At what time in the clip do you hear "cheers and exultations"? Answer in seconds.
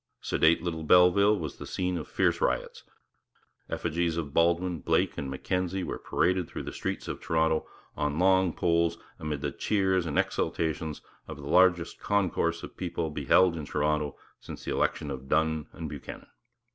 9.51-11.01